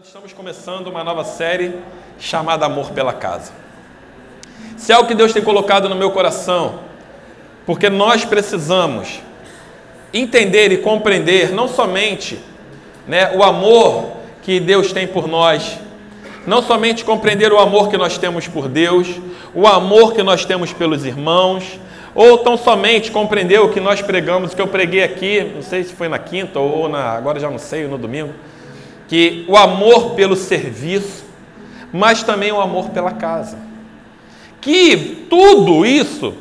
[0.00, 1.74] Nós estamos começando uma nova série
[2.18, 3.52] chamada Amor pela Casa.
[4.74, 6.78] Se é o que Deus tem colocado no meu coração,
[7.66, 9.20] porque nós precisamos
[10.10, 12.40] entender e compreender não somente
[13.06, 15.78] né, o amor que Deus tem por nós,
[16.46, 19.06] não somente compreender o amor que nós temos por Deus,
[19.54, 21.78] o amor que nós temos pelos irmãos,
[22.14, 25.92] ou tão somente compreender o que nós pregamos, que eu preguei aqui, não sei se
[25.92, 28.32] foi na quinta ou na, agora já não sei, no domingo
[29.10, 31.24] que o amor pelo serviço,
[31.92, 33.58] mas também o amor pela casa.
[34.60, 36.32] Que tudo isso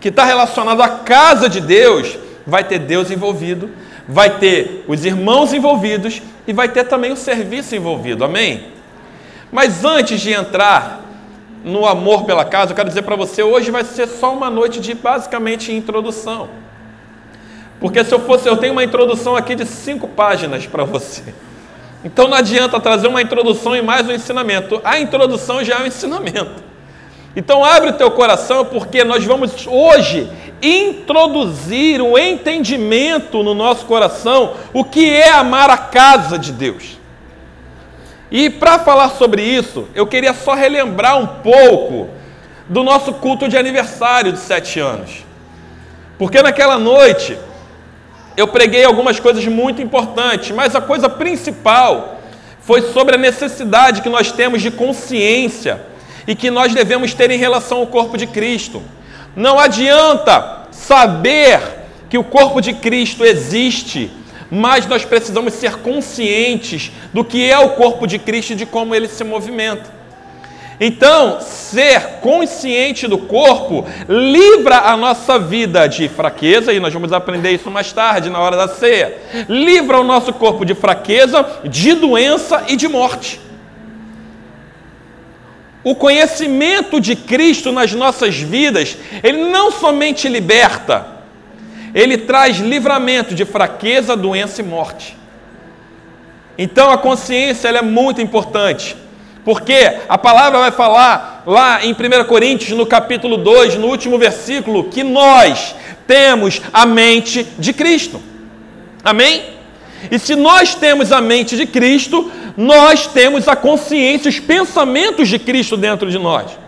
[0.00, 3.70] que está relacionado à casa de Deus vai ter Deus envolvido,
[4.08, 8.24] vai ter os irmãos envolvidos e vai ter também o serviço envolvido.
[8.24, 8.72] Amém?
[9.52, 11.04] Mas antes de entrar
[11.62, 14.80] no amor pela casa, eu quero dizer para você, hoje vai ser só uma noite
[14.80, 16.48] de basicamente introdução.
[17.78, 21.22] Porque se eu fosse, eu tenho uma introdução aqui de cinco páginas para você.
[22.04, 24.80] Então não adianta trazer uma introdução e mais um ensinamento.
[24.82, 26.62] A introdução já é um ensinamento.
[27.34, 30.28] Então abre o teu coração porque nós vamos hoje
[30.60, 36.98] introduzir um entendimento no nosso coração o que é amar a casa de Deus.
[38.30, 42.08] E para falar sobre isso, eu queria só relembrar um pouco
[42.68, 45.24] do nosso culto de aniversário de sete anos.
[46.18, 47.36] Porque naquela noite
[48.36, 52.20] eu preguei algumas coisas muito importantes, mas a coisa principal
[52.60, 55.80] foi sobre a necessidade que nós temos de consciência
[56.26, 58.82] e que nós devemos ter em relação ao corpo de Cristo.
[59.34, 61.60] Não adianta saber
[62.08, 64.10] que o corpo de Cristo existe,
[64.50, 68.94] mas nós precisamos ser conscientes do que é o corpo de Cristo e de como
[68.94, 70.01] ele se movimenta.
[70.84, 77.52] Então, ser consciente do corpo livra a nossa vida de fraqueza, e nós vamos aprender
[77.52, 79.16] isso mais tarde, na hora da ceia.
[79.48, 83.40] Livra o nosso corpo de fraqueza, de doença e de morte.
[85.84, 91.06] O conhecimento de Cristo nas nossas vidas, ele não somente liberta,
[91.94, 95.16] ele traz livramento de fraqueza, doença e morte.
[96.58, 98.96] Então a consciência é muito importante.
[99.44, 104.84] Porque a palavra vai falar lá em 1 Coríntios, no capítulo 2, no último versículo,
[104.84, 105.74] que nós
[106.06, 108.20] temos a mente de Cristo.
[109.02, 109.42] Amém?
[110.10, 115.38] E se nós temos a mente de Cristo, nós temos a consciência, os pensamentos de
[115.38, 116.58] Cristo dentro de nós.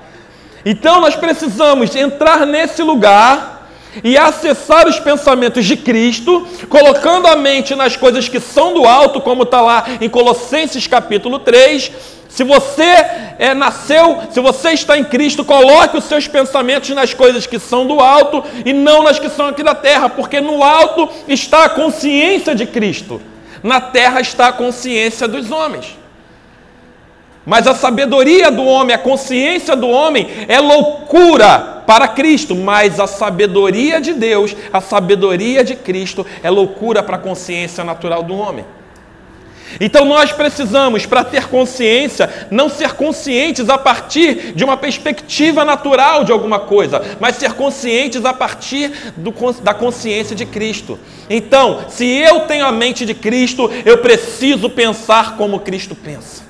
[0.65, 3.54] Então nós precisamos entrar nesse lugar
[4.03, 9.21] e acessar os pensamentos de Cristo, colocando a mente nas coisas que são do alto,
[9.21, 11.93] como está lá em Colossenses capítulo 3,
[12.35, 12.83] se você
[13.39, 17.87] é, nasceu, se você está em Cristo, coloque os seus pensamentos nas coisas que são
[17.87, 21.69] do alto e não nas que são aqui da terra, porque no alto está a
[21.69, 23.23] consciência de Cristo,
[23.63, 25.97] na terra está a consciência dos homens.
[27.47, 33.07] Mas a sabedoria do homem, a consciência do homem é loucura para Cristo, mas a
[33.07, 38.65] sabedoria de Deus, a sabedoria de Cristo é loucura para a consciência natural do homem.
[39.81, 46.25] Então nós precisamos, para ter consciência, não ser conscientes a partir de uma perspectiva natural
[46.25, 50.99] de alguma coisa, mas ser conscientes a partir do, da consciência de Cristo.
[51.29, 56.45] Então, se eu tenho a mente de Cristo, eu preciso pensar como Cristo pensa.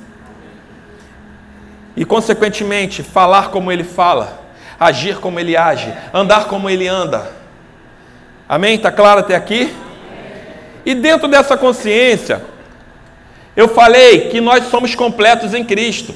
[1.97, 4.44] E, consequentemente, falar como Ele fala,
[4.79, 7.31] agir como Ele age, andar como Ele anda.
[8.49, 8.75] Amém?
[8.75, 9.75] Está claro até aqui?
[10.85, 12.43] E dentro dessa consciência,
[13.57, 16.15] eu falei que nós somos completos em Cristo.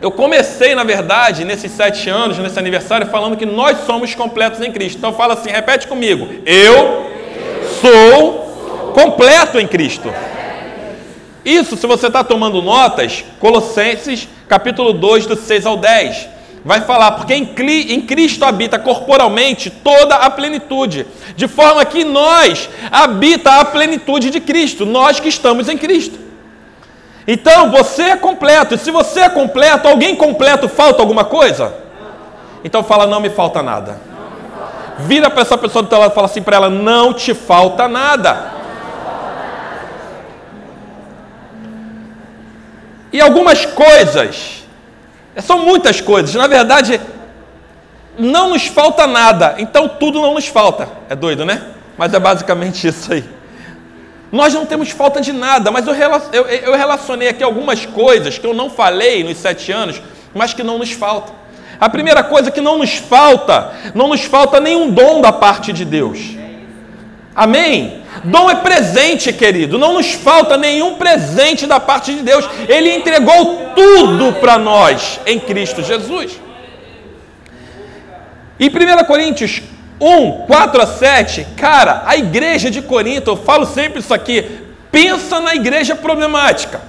[0.00, 4.72] Eu comecei, na verdade, nesses sete anos, nesse aniversário, falando que nós somos completos em
[4.72, 4.98] Cristo.
[4.98, 6.28] Então fala assim, repete comigo.
[6.44, 7.08] Eu
[7.80, 10.12] sou completo em Cristo.
[11.44, 16.28] Isso, se você está tomando notas, Colossenses capítulo 2, do 6 ao 10.
[16.64, 23.60] Vai falar, porque em Cristo habita corporalmente toda a plenitude, de forma que nós habita
[23.60, 26.20] a plenitude de Cristo, nós que estamos em Cristo.
[27.26, 28.74] Então você é completo.
[28.74, 31.74] E se você é completo, alguém completo falta alguma coisa?
[32.62, 34.00] Então fala, não me falta nada.
[34.98, 37.88] Vira para essa pessoa do teu lado e fala assim para ela: não te falta
[37.88, 38.52] nada.
[43.12, 44.61] E algumas coisas,
[45.40, 47.00] são muitas coisas, na verdade,
[48.18, 50.88] não nos falta nada, então tudo não nos falta.
[51.08, 51.62] É doido, né?
[51.96, 53.24] Mas é basicamente isso aí.
[54.30, 58.70] Nós não temos falta de nada, mas eu, relacionei aqui algumas coisas que eu não
[58.70, 60.00] falei nos sete anos,
[60.34, 61.34] mas que não nos faltam.
[61.78, 65.84] A primeira coisa que não nos falta, não nos falta nenhum dom da parte de
[65.84, 66.18] Deus.
[67.34, 68.02] Amém?
[68.24, 69.78] Dom é presente, querido.
[69.78, 72.48] Não nos falta nenhum presente da parte de Deus.
[72.68, 76.38] Ele entregou tudo para nós em Cristo Jesus.
[78.60, 79.62] Em 1 Coríntios
[79.98, 85.40] 1, 4 a 7, cara, a igreja de Corinto, eu falo sempre isso aqui, pensa
[85.40, 86.80] na igreja problemática.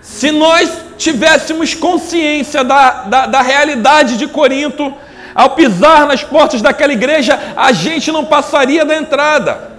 [0.00, 4.92] Se nós tivéssemos consciência da, da, da realidade de Corinto,
[5.34, 9.70] ao pisar nas portas daquela igreja, a gente não passaria da entrada,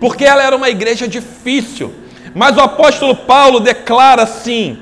[0.00, 1.94] porque ela era uma igreja difícil.
[2.34, 4.78] Mas o apóstolo Paulo declara assim: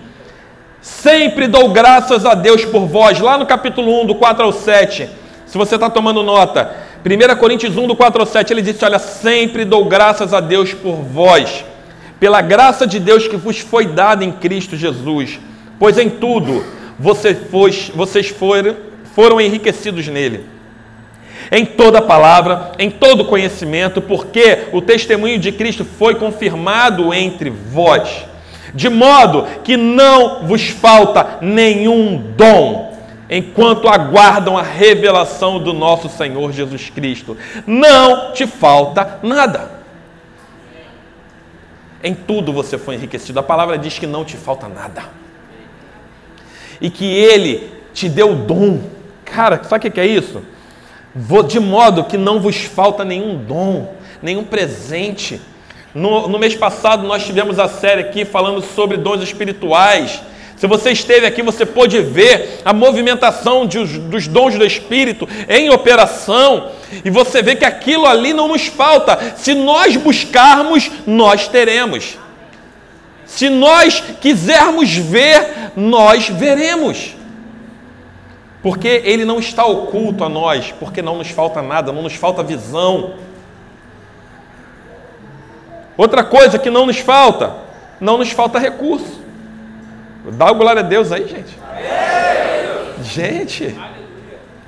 [0.80, 5.08] sempre dou graças a Deus por vós, lá no capítulo 1, do 4 ao 7.
[5.46, 6.74] Se você está tomando nota,
[7.04, 10.72] 1 Coríntios 1, do 4 ao 7, ele disse: Olha, sempre dou graças a Deus
[10.72, 11.64] por vós,
[12.18, 15.38] pela graça de Deus que vos foi dada em Cristo Jesus,
[15.78, 16.64] pois em tudo
[16.98, 20.46] vocês foram foram enriquecidos nele.
[21.50, 28.24] Em toda palavra, em todo conhecimento, porque o testemunho de Cristo foi confirmado entre vós,
[28.74, 32.96] de modo que não vos falta nenhum dom,
[33.28, 37.36] enquanto aguardam a revelação do nosso Senhor Jesus Cristo.
[37.66, 39.82] Não te falta nada.
[42.02, 43.38] Em tudo você foi enriquecido.
[43.38, 45.04] A palavra diz que não te falta nada.
[46.80, 48.80] E que Ele te deu dom
[49.34, 50.42] Cara, sabe o que é isso?
[51.48, 55.40] De modo que não vos falta nenhum dom, nenhum presente.
[55.94, 60.20] No, no mês passado nós tivemos a série aqui falando sobre dons espirituais.
[60.56, 65.70] Se você esteve aqui, você pôde ver a movimentação de, dos dons do Espírito em
[65.70, 66.70] operação,
[67.04, 69.34] e você vê que aquilo ali não nos falta.
[69.36, 72.16] Se nós buscarmos, nós teremos.
[73.26, 77.21] Se nós quisermos ver, nós veremos.
[78.62, 82.42] Porque ele não está oculto a nós, porque não nos falta nada, não nos falta
[82.42, 83.14] visão.
[85.96, 87.54] Outra coisa que não nos falta,
[88.00, 89.20] não nos falta recurso.
[90.32, 91.58] Dá glória a Deus aí, gente.
[93.02, 93.76] Gente,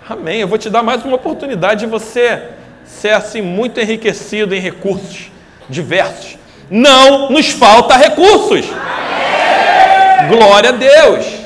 [0.08, 0.40] amém.
[0.40, 2.42] Eu vou te dar mais uma oportunidade de você
[2.84, 5.30] ser assim muito enriquecido em recursos
[5.68, 6.36] diversos.
[6.68, 8.66] Não nos falta recursos.
[10.28, 11.43] Glória a Deus.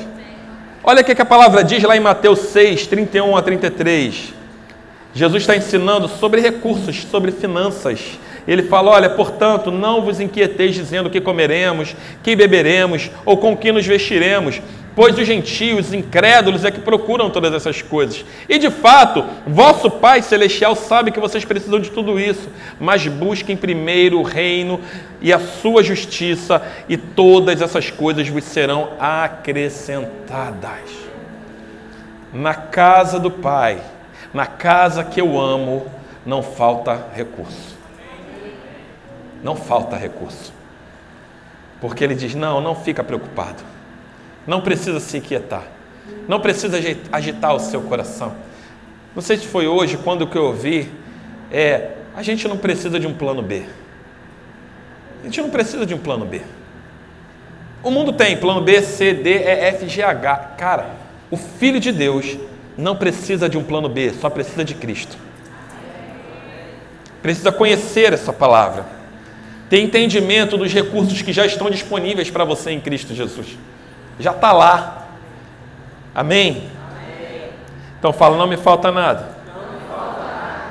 [0.89, 4.33] Olha o que a palavra diz lá em Mateus 6, 31 a 33.
[5.13, 8.17] Jesus está ensinando sobre recursos, sobre finanças.
[8.47, 13.55] Ele fala: Olha, portanto, não vos inquieteis dizendo o que comeremos, que beberemos ou com
[13.55, 14.63] que nos vestiremos,
[14.95, 18.25] pois os gentios, os incrédulos é que procuram todas essas coisas.
[18.47, 22.49] E de fato, vosso Pai Celestial sabe que vocês precisam de tudo isso,
[22.79, 24.79] mas busquem primeiro o reino
[25.21, 30.81] e a sua justiça, e todas essas coisas vos serão acrescentadas.
[32.33, 33.81] Na casa do Pai,
[34.33, 35.85] na casa que eu amo,
[36.25, 37.77] não falta recurso.
[39.43, 40.53] Não falta recurso.
[41.81, 43.63] Porque ele diz: não, não fica preocupado
[44.49, 45.63] não precisa se inquietar.
[46.27, 46.79] Não precisa
[47.11, 48.35] agitar o seu coração.
[49.15, 50.91] Não sei se foi hoje, quando que eu ouvi
[51.51, 53.63] é: a gente não precisa de um plano B.
[55.21, 56.41] A gente não precisa de um plano B.
[57.83, 60.35] O mundo tem plano B, C, D, E, F, G, H.
[60.57, 60.95] Cara,
[61.29, 62.35] o Filho de Deus
[62.75, 65.15] não precisa de um plano B, só precisa de Cristo.
[67.21, 68.85] Precisa conhecer essa palavra,
[69.69, 73.57] ter entendimento dos recursos que já estão disponíveis para você em Cristo Jesus
[74.19, 75.05] já está lá.
[76.13, 76.69] Amém?
[77.97, 79.39] Então fala, não me falta nada.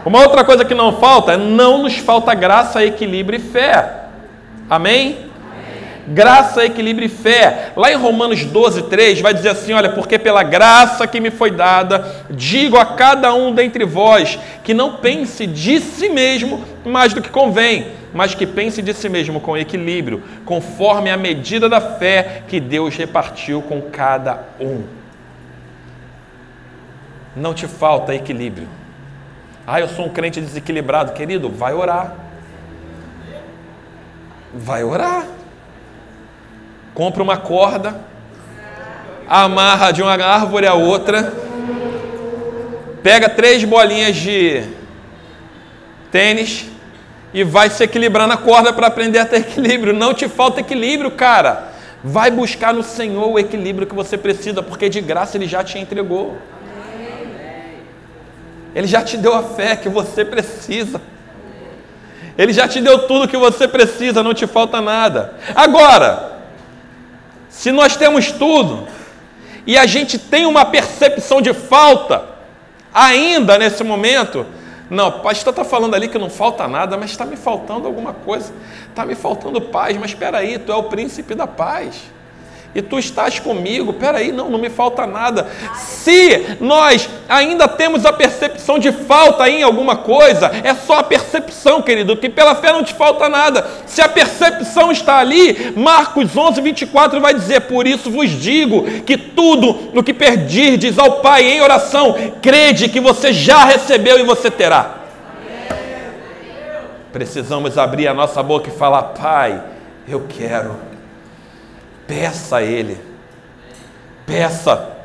[0.05, 4.05] Uma outra coisa que não falta é não nos falta graça, equilíbrio e fé.
[4.69, 5.28] Amém?
[6.11, 7.73] Graça, equilíbrio e fé.
[7.77, 11.51] Lá em Romanos 12, 3, vai dizer assim: Olha, porque pela graça que me foi
[11.51, 17.21] dada, digo a cada um dentre vós que não pense de si mesmo mais do
[17.21, 22.43] que convém, mas que pense de si mesmo com equilíbrio, conforme a medida da fé
[22.49, 24.85] que Deus repartiu com cada um.
[27.37, 28.67] Não te falta equilíbrio.
[29.67, 31.13] Ah, eu sou um crente desequilibrado.
[31.13, 32.15] Querido, vai orar.
[34.55, 35.38] Vai orar.
[36.99, 37.95] Compra uma corda,
[39.29, 41.33] amarra de uma árvore a outra,
[43.05, 44.65] pega três bolinhas de
[46.11, 46.67] tênis
[47.33, 49.93] e vai se equilibrar na corda para aprender a ter equilíbrio.
[49.93, 51.69] Não te falta equilíbrio, cara.
[52.03, 55.79] Vai buscar no Senhor o equilíbrio que você precisa, porque de graça Ele já te
[55.79, 56.37] entregou.
[58.75, 61.01] Ele já te deu a fé que você precisa.
[62.37, 65.35] Ele já te deu tudo que você precisa, não te falta nada.
[65.55, 66.38] Agora,
[67.59, 68.87] se nós temos tudo
[69.67, 72.25] e a gente tem uma percepção de falta,
[72.95, 74.47] ainda nesse momento,
[74.89, 78.13] Não, o pastor está falando ali que não falta nada, mas está me faltando alguma
[78.15, 78.55] coisa.
[78.89, 82.01] Está me faltando paz, mas espera aí, tu é o príncipe da paz
[82.79, 83.93] e tu estás comigo.
[83.93, 85.49] Peraí, não, não me falta nada.
[85.77, 91.83] Se nós ainda temos a percepção de falta em alguma coisa, é só a percepção,
[91.83, 93.67] querido, que pela fé não te falta nada.
[93.85, 99.17] Se a percepção está ali, Marcos 11, 24 vai dizer: Por isso vos digo que
[99.17, 104.51] tudo o que perdirdes ao Pai em oração, crede que você já recebeu e você
[104.51, 104.95] terá.
[107.13, 109.61] Precisamos abrir a nossa boca e falar: Pai,
[110.07, 110.88] eu quero
[112.09, 112.99] Peça a Ele.
[114.27, 114.97] Peça.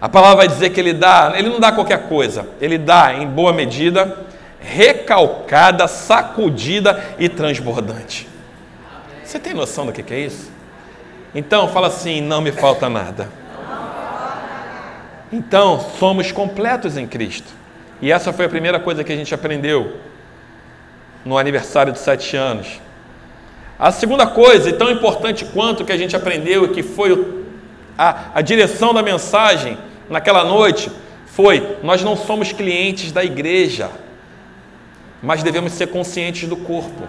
[0.00, 3.26] A palavra vai dizer que Ele dá, Ele não dá qualquer coisa, Ele dá em
[3.26, 4.18] boa medida,
[4.60, 8.28] recalcada, sacudida e transbordante.
[9.24, 10.50] Você tem noção do que é isso?
[11.34, 13.30] Então, fala assim: não me falta nada.
[15.32, 17.48] Então, somos completos em Cristo.
[18.02, 19.98] E essa foi a primeira coisa que a gente aprendeu
[21.24, 22.81] no aniversário de sete anos.
[23.78, 27.42] A segunda coisa, e tão importante quanto que a gente aprendeu, que foi
[27.98, 29.76] a, a direção da mensagem
[30.08, 30.90] naquela noite,
[31.26, 33.90] foi: nós não somos clientes da igreja,
[35.22, 37.08] mas devemos ser conscientes do corpo.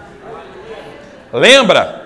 [1.32, 2.04] Lembra?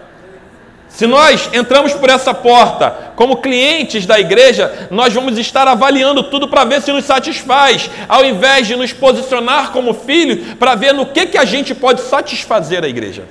[0.88, 6.48] Se nós entramos por essa porta como clientes da igreja, nós vamos estar avaliando tudo
[6.48, 11.06] para ver se nos satisfaz, ao invés de nos posicionar como filho para ver no
[11.06, 13.24] que, que a gente pode satisfazer a igreja.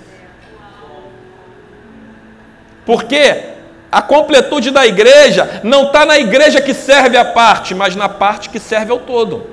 [2.87, 3.43] Porque
[3.91, 8.49] a completude da igreja não está na igreja que serve a parte, mas na parte
[8.49, 9.45] que serve ao todo.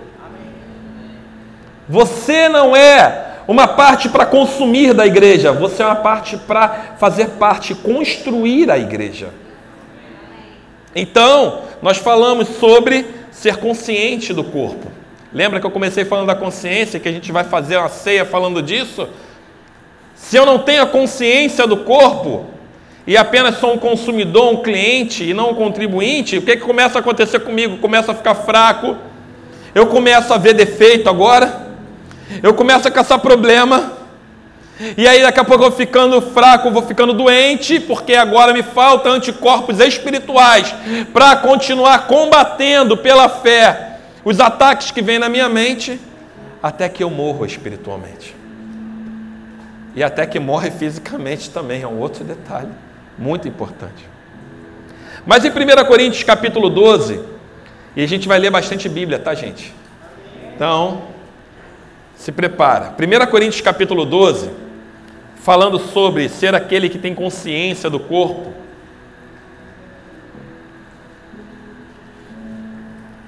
[1.88, 7.30] Você não é uma parte para consumir da igreja, você é uma parte para fazer
[7.30, 9.30] parte, construir a igreja.
[10.94, 14.86] Então, nós falamos sobre ser consciente do corpo.
[15.32, 18.62] Lembra que eu comecei falando da consciência, que a gente vai fazer uma ceia falando
[18.62, 19.08] disso?
[20.14, 22.53] Se eu não tenho a consciência do corpo,
[23.06, 26.98] e apenas sou um consumidor, um cliente e não um contribuinte, o que, que começa
[26.98, 27.76] a acontecer comigo?
[27.78, 28.96] Começa a ficar fraco,
[29.74, 31.66] eu começo a ver defeito agora,
[32.42, 33.92] eu começo a caçar problema,
[34.96, 38.62] e aí daqui a pouco eu vou ficando fraco, vou ficando doente, porque agora me
[38.62, 40.74] faltam anticorpos espirituais
[41.12, 46.00] para continuar combatendo pela fé os ataques que vêm na minha mente,
[46.62, 48.34] até que eu morro espiritualmente.
[49.94, 52.70] E até que morre fisicamente também, é um outro detalhe.
[53.18, 54.08] Muito importante.
[55.26, 57.20] Mas em 1 Coríntios capítulo 12,
[57.96, 59.72] e a gente vai ler bastante Bíblia, tá, gente?
[60.54, 61.02] Então,
[62.16, 62.94] se prepara.
[62.98, 64.50] 1 Coríntios capítulo 12,
[65.36, 68.52] falando sobre ser aquele que tem consciência do corpo.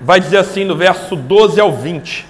[0.00, 2.26] Vai dizer assim no verso 12 ao 20.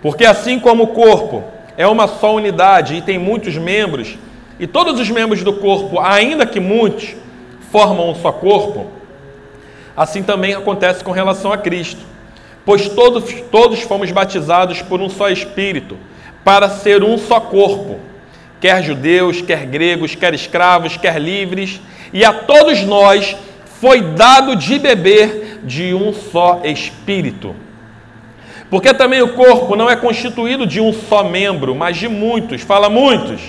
[0.00, 1.44] Porque assim como o corpo
[1.76, 4.18] é uma só unidade e tem muitos membros,
[4.58, 7.14] e todos os membros do corpo, ainda que muitos,
[7.70, 8.86] formam um só corpo,
[9.96, 12.00] assim também acontece com relação a Cristo.
[12.64, 15.96] Pois todos, todos fomos batizados por um só Espírito,
[16.44, 17.98] para ser um só corpo,
[18.60, 21.80] quer judeus, quer gregos, quer escravos, quer livres,
[22.12, 23.36] e a todos nós
[23.80, 27.56] foi dado de beber de um só Espírito.
[28.70, 32.62] Porque também o corpo não é constituído de um só membro, mas de muitos.
[32.62, 33.40] Fala muitos.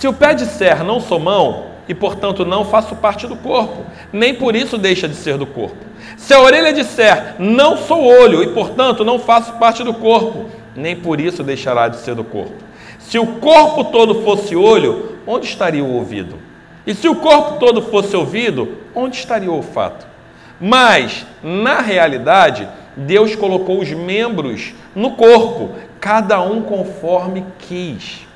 [0.00, 4.32] Se o pé disser não sou mão, e portanto não faço parte do corpo, nem
[4.32, 5.76] por isso deixa de ser do corpo.
[6.16, 10.96] Se a orelha disser não sou olho, e portanto não faço parte do corpo, nem
[10.96, 12.54] por isso deixará de ser do corpo.
[12.98, 16.38] Se o corpo todo fosse olho, onde estaria o ouvido?
[16.86, 20.06] E se o corpo todo fosse ouvido, onde estaria o olfato?
[20.58, 22.66] Mas, na realidade,
[22.96, 28.29] Deus colocou os membros no corpo, cada um conforme quis.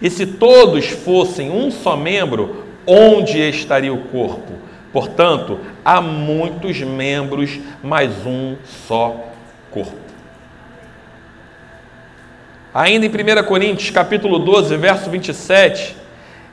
[0.00, 4.52] E se todos fossem um só membro, onde estaria o corpo?
[4.92, 9.32] Portanto, há muitos membros, mas um só
[9.70, 10.04] corpo.
[12.72, 15.96] Ainda em 1 Coríntios, capítulo 12, verso 27,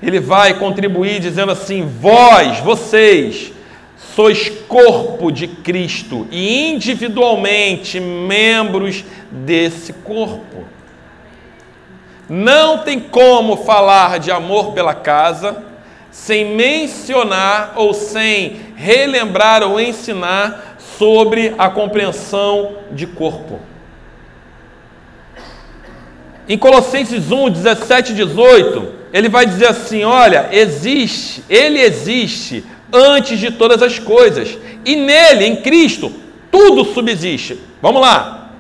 [0.02, 3.52] ele vai contribuir dizendo assim: Vós, vocês,
[4.16, 10.66] sois corpo de Cristo e individualmente membros desse corpo.
[12.34, 15.66] Não tem como falar de amor pela casa
[16.10, 23.60] sem mencionar ou sem relembrar ou ensinar sobre a compreensão de corpo.
[26.48, 33.38] Em Colossenses 1, 17 e 18, ele vai dizer assim: olha, existe, ele existe antes
[33.40, 36.14] de todas as coisas, e nele, em Cristo,
[36.50, 37.60] tudo subsiste.
[37.82, 38.54] Vamos lá.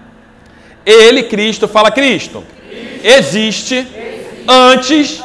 [0.86, 2.44] Ele, Cristo, fala Cristo,
[3.03, 3.88] existe
[4.48, 5.22] antes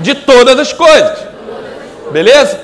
[0.00, 1.18] de todas as coisas.
[2.12, 2.60] Beleza?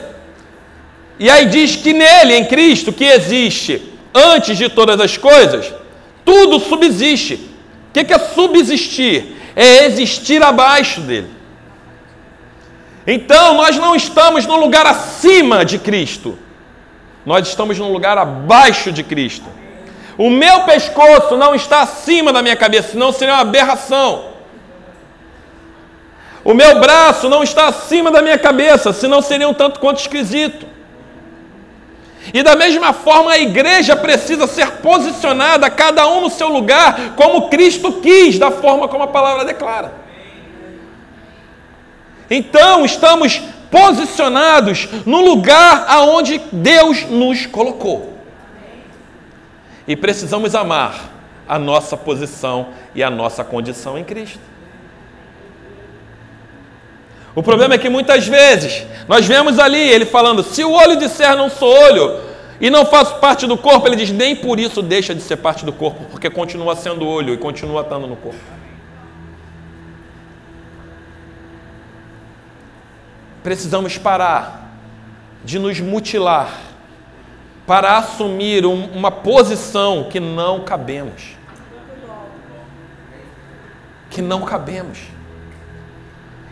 [1.18, 5.72] E aí diz que nele, em Cristo, que existe antes de todas as coisas,
[6.24, 7.34] tudo subsiste.
[7.90, 9.36] O que é subsistir?
[9.54, 11.30] É existir abaixo dele.
[13.06, 16.38] Então, nós não estamos no lugar acima de Cristo,
[17.24, 19.44] nós estamos no lugar abaixo de Cristo.
[20.16, 24.33] O meu pescoço não está acima da minha cabeça, senão seria uma aberração.
[26.44, 30.66] O meu braço não está acima da minha cabeça, senão seria um tanto quanto esquisito.
[32.32, 37.48] E da mesma forma, a igreja precisa ser posicionada, cada um no seu lugar, como
[37.48, 39.92] Cristo quis, da forma como a palavra declara.
[42.30, 48.14] Então, estamos posicionados no lugar aonde Deus nos colocou.
[49.86, 51.10] E precisamos amar
[51.46, 54.53] a nossa posição e a nossa condição em Cristo.
[57.34, 61.36] O problema é que muitas vezes nós vemos ali ele falando: se o olho disser
[61.36, 62.20] não sou olho
[62.60, 65.64] e não faço parte do corpo, ele diz: nem por isso deixa de ser parte
[65.64, 68.38] do corpo, porque continua sendo olho e continua estando no corpo.
[73.42, 74.72] Precisamos parar
[75.44, 76.48] de nos mutilar
[77.66, 81.36] para assumir um, uma posição que não cabemos.
[84.08, 85.13] Que não cabemos.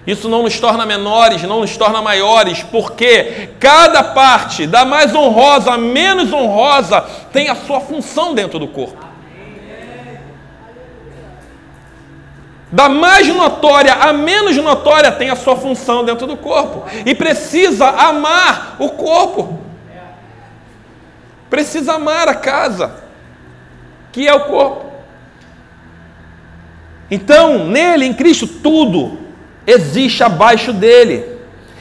[0.06, 5.72] Isso não nos torna menores, não nos torna maiores, porque cada parte, da mais honrosa
[5.72, 7.00] à menos honrosa,
[7.32, 9.12] tem a sua função dentro do corpo.
[12.72, 16.84] Da mais notória à menos notória tem a sua função dentro do corpo.
[17.06, 19.60] E precisa amar o corpo.
[21.48, 22.96] Precisa amar a casa,
[24.10, 24.86] que é o corpo.
[27.10, 29.21] Então, nele, em Cristo, tudo
[29.66, 31.24] existe abaixo dele.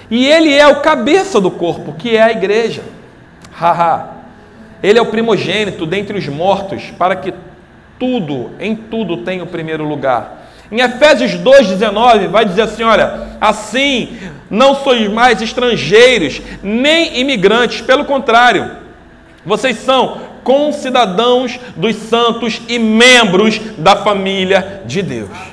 [0.10, 2.84] E ele é o cabeça do corpo, que é a igreja.
[3.52, 4.10] Haha.
[4.84, 7.34] Ele é o primogênito dentre os mortos, para que
[8.00, 10.50] tudo, em tudo, tenha o primeiro lugar.
[10.72, 14.18] Em Efésios 2,19 vai dizer assim: olha, assim
[14.50, 18.72] não sois mais estrangeiros, nem imigrantes, pelo contrário,
[19.46, 25.51] vocês são concidadãos dos santos e membros da família de Deus.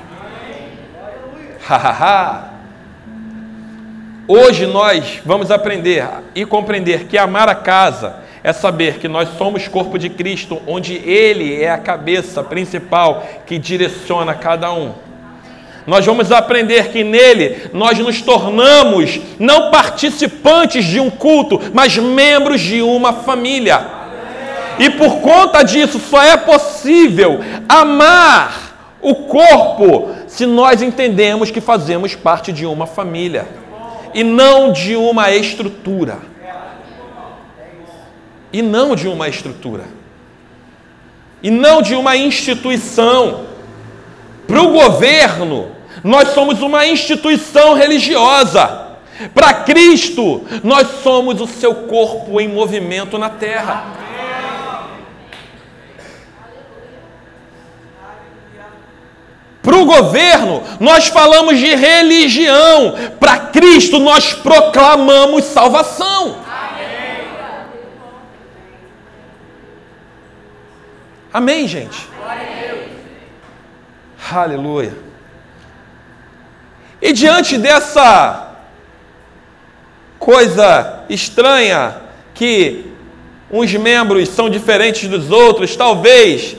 [4.27, 9.69] Hoje nós vamos aprender e compreender que amar a casa é saber que nós somos
[9.69, 14.95] corpo de Cristo, onde Ele é a cabeça principal que direciona cada um.
[15.87, 22.61] Nós vamos aprender que nele nós nos tornamos não participantes de um culto, mas membros
[22.61, 23.87] de uma família.
[24.79, 28.69] E por conta disso só é possível amar
[29.01, 33.49] o corpo se nós entendemos que fazemos parte de uma família
[34.15, 36.19] e não de uma estrutura.
[38.53, 39.87] E não de uma estrutura.
[41.43, 43.47] E não de uma instituição.
[44.47, 45.73] Para o governo,
[46.05, 48.91] nós somos uma instituição religiosa.
[49.35, 53.87] Para Cristo, nós somos o seu corpo em movimento na terra.
[59.63, 62.95] Para o governo, nós falamos de religião.
[63.19, 66.37] Para Cristo, nós proclamamos salvação.
[71.33, 72.09] Amém, gente?
[74.31, 74.97] Aleluia.
[77.01, 78.57] E diante dessa
[80.19, 81.97] coisa estranha
[82.35, 82.93] que
[83.51, 86.57] uns membros são diferentes dos outros, talvez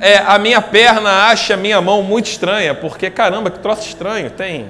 [0.00, 4.30] é, a minha perna ache a minha mão muito estranha, porque caramba, que troço estranho,
[4.30, 4.68] tem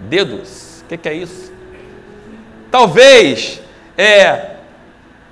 [0.00, 1.52] dedos, o que, que é isso?
[2.70, 3.60] Talvez,
[3.96, 4.56] é,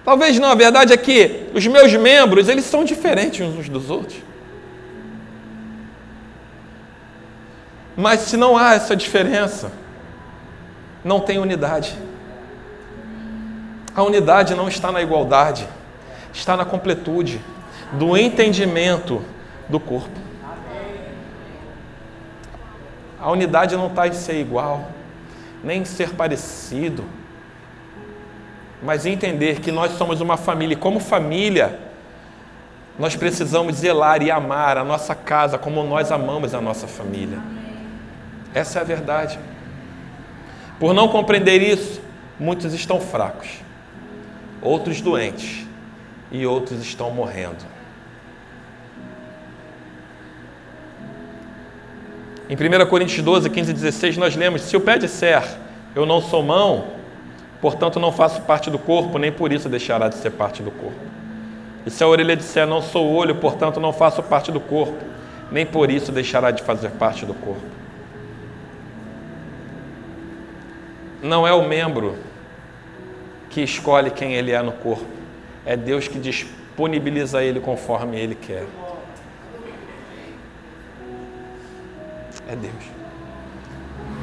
[0.05, 4.19] talvez não, a verdade é que os meus membros, eles são diferentes uns dos outros.
[7.97, 9.73] Mas se não há essa diferença,
[11.05, 11.97] não tem unidade.
[13.95, 15.67] A unidade não está na igualdade,
[16.33, 17.41] está na completude
[17.93, 19.23] do entendimento
[19.69, 20.19] do corpo.
[23.21, 24.89] A unidade não está em ser igual,
[25.63, 27.05] nem em ser parecido,
[28.83, 31.81] mas entender que nós somos uma família, e como família,
[32.99, 37.39] nós precisamos zelar e amar a nossa casa como nós amamos a nossa família.
[38.55, 39.39] Essa é a verdade.
[40.79, 42.01] Por não compreender isso,
[42.39, 43.49] muitos estão fracos,
[44.63, 45.67] outros doentes
[46.31, 47.78] e outros estão morrendo.
[52.49, 55.43] Em 1 Coríntios 12, 15 e 16, nós lemos: Se o pé disser,
[55.95, 56.85] Eu não sou mão,
[57.61, 60.99] portanto não faço parte do corpo, nem por isso deixará de ser parte do corpo.
[61.85, 64.97] E se a orelha disser, Não sou olho, portanto não faço parte do corpo,
[65.53, 67.61] nem por isso deixará de fazer parte do corpo.
[71.23, 72.17] Não é o membro
[73.51, 75.05] que escolhe quem ele é no corpo,
[75.67, 78.65] é Deus que disponibiliza ele conforme ele quer.
[82.49, 82.73] É Deus.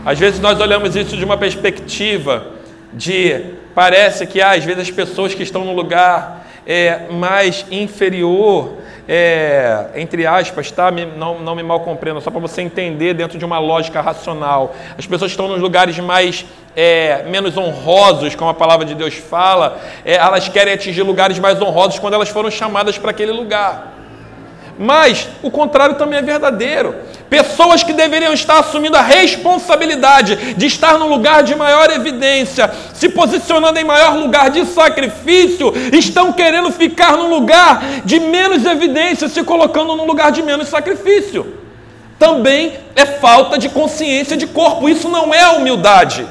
[0.03, 2.47] Às vezes nós olhamos isso de uma perspectiva
[2.91, 8.77] de parece que ah, às vezes as pessoas que estão no lugar é, mais inferior,
[9.07, 10.89] é, entre aspas, tá?
[10.89, 14.75] não, não me mal compreenda, só para você entender dentro de uma lógica racional.
[14.97, 19.13] As pessoas que estão nos lugares mais é, menos honrosos, como a palavra de Deus
[19.13, 23.94] fala, é, elas querem atingir lugares mais honrosos quando elas foram chamadas para aquele lugar.
[24.77, 26.95] Mas o contrário também é verdadeiro.
[27.29, 33.09] Pessoas que deveriam estar assumindo a responsabilidade de estar no lugar de maior evidência, se
[33.09, 39.43] posicionando em maior lugar de sacrifício, estão querendo ficar no lugar de menos evidência, se
[39.43, 41.57] colocando no lugar de menos sacrifício.
[42.19, 46.27] Também é falta de consciência de corpo, isso não é humildade.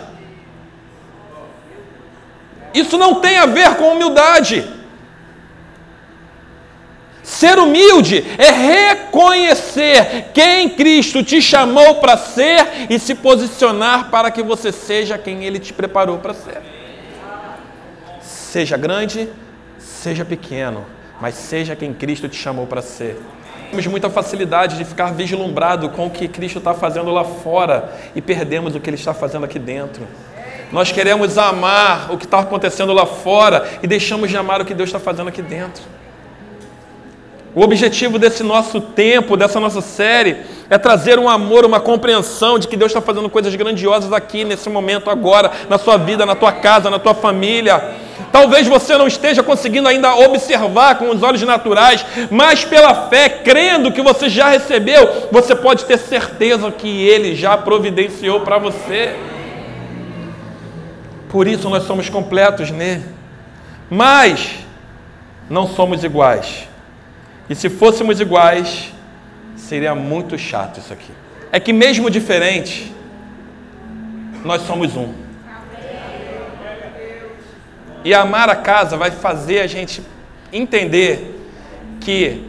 [2.73, 4.65] Isso não tem a ver com humildade.
[7.25, 14.43] Ser humilde é reconhecer quem Cristo te chamou para ser e se posicionar para que
[14.43, 16.61] você seja quem Ele te preparou para ser.
[18.21, 19.27] Seja grande,
[19.79, 20.85] seja pequeno,
[21.19, 23.19] mas seja quem Cristo te chamou para ser.
[23.71, 28.21] Temos muita facilidade de ficar vislumbrado com o que Cristo está fazendo lá fora e
[28.21, 30.07] perdemos o que Ele está fazendo aqui dentro.
[30.71, 34.75] Nós queremos amar o que está acontecendo lá fora e deixamos de amar o que
[34.75, 35.94] Deus está fazendo aqui dentro.
[37.55, 40.39] O objetivo desse nosso tempo, dessa nossa série,
[40.69, 44.69] é trazer um amor, uma compreensão de que Deus está fazendo coisas grandiosas aqui, nesse
[44.69, 47.95] momento, agora, na sua vida, na tua casa, na tua família.
[48.33, 53.93] Talvez você não esteja conseguindo ainda observar com os olhos naturais, mas pela fé, crendo
[53.93, 59.15] que você já recebeu, você pode ter certeza que Ele já providenciou para você.
[61.29, 63.05] Por isso nós somos completos nele.
[63.89, 64.57] Mas
[65.49, 66.74] não somos iguais
[67.49, 68.93] e se fôssemos iguais,
[69.57, 71.13] seria muito chato isso aqui.
[71.53, 72.95] É que mesmo diferente,
[74.45, 75.13] nós somos um.
[78.03, 80.03] E amar a casa vai fazer a gente
[80.53, 81.41] entender
[82.01, 82.45] que,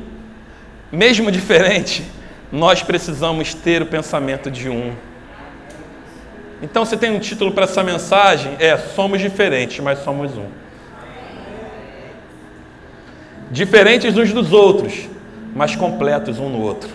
[0.91, 2.03] mesmo diferente,
[2.51, 4.93] nós precisamos ter o pensamento de um.
[6.61, 8.55] Então, você tem um título para essa mensagem?
[8.59, 10.64] É: Somos diferentes, mas somos um
[13.51, 15.07] diferentes uns dos outros,
[15.55, 16.89] mas completos um no outro.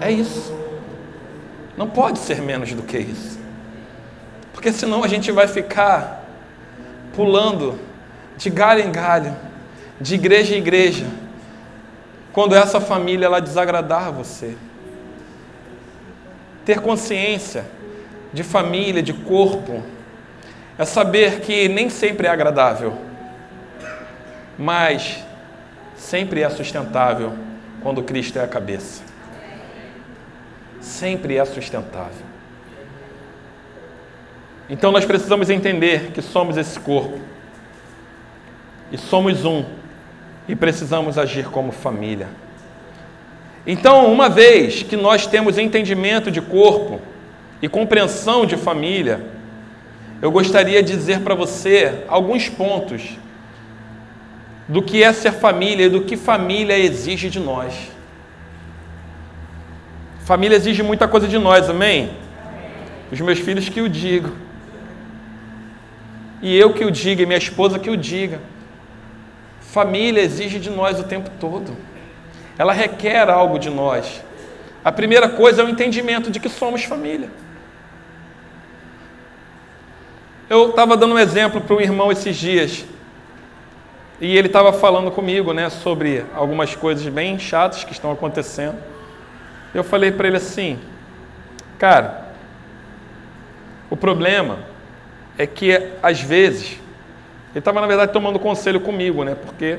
[0.00, 0.52] É isso.
[1.76, 3.38] Não pode ser menos do que isso.
[4.52, 6.24] Porque senão a gente vai ficar
[7.14, 7.78] pulando
[8.36, 9.34] de galho em galho,
[10.00, 11.06] de igreja em igreja,
[12.32, 14.56] quando essa família ela desagradar você.
[16.64, 17.64] Ter consciência
[18.32, 19.82] de família, de corpo,
[20.80, 22.96] é saber que nem sempre é agradável,
[24.56, 25.22] mas
[25.94, 27.34] sempre é sustentável
[27.82, 29.02] quando Cristo é a cabeça.
[30.80, 32.24] Sempre é sustentável.
[34.70, 37.20] Então nós precisamos entender que somos esse corpo
[38.90, 39.66] e somos um
[40.48, 42.28] e precisamos agir como família.
[43.66, 47.02] Então, uma vez que nós temos entendimento de corpo
[47.60, 49.38] e compreensão de família,
[50.22, 53.18] eu gostaria de dizer para você alguns pontos
[54.68, 57.74] do que é ser família e do que família exige de nós.
[60.20, 62.10] Família exige muita coisa de nós, amém?
[63.10, 64.32] Os meus filhos que o digam.
[66.42, 68.40] E eu que o diga, e minha esposa que o diga.
[69.60, 71.76] Família exige de nós o tempo todo.
[72.58, 74.22] Ela requer algo de nós.
[74.84, 77.28] A primeira coisa é o entendimento de que somos família.
[80.50, 82.84] Eu estava dando um exemplo para um irmão esses dias.
[84.20, 88.76] E ele estava falando comigo, né, sobre algumas coisas bem chatas que estão acontecendo.
[89.72, 90.80] Eu falei para ele assim:
[91.78, 92.32] "Cara,
[93.88, 94.58] o problema
[95.38, 95.70] é que
[96.02, 96.72] às vezes
[97.52, 99.36] ele estava na verdade tomando conselho comigo, né?
[99.36, 99.78] Porque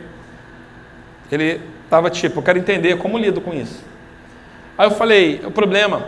[1.29, 3.83] ele estava tipo, eu quero entender como lido com isso.
[4.77, 6.07] Aí eu falei, o problema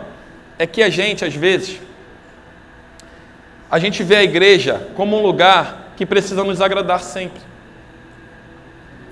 [0.58, 1.82] é que a gente às vezes
[3.70, 7.42] a gente vê a igreja como um lugar que precisa nos agradar sempre.